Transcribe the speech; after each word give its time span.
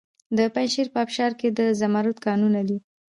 د 0.37 0.39
پنجشیر 0.53 0.87
په 0.93 0.97
ابشار 1.05 1.31
کې 1.39 1.47
د 1.57 1.59
زمرد 1.79 2.17
کانونه 2.25 2.61
دي. 2.67 2.77